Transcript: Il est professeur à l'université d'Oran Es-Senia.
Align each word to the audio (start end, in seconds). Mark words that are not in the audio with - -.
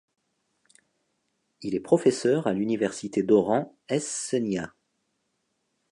Il 1.61 1.75
est 1.75 1.79
professeur 1.79 2.47
à 2.47 2.53
l'université 2.53 3.21
d'Oran 3.21 3.77
Es-Senia. 3.87 4.73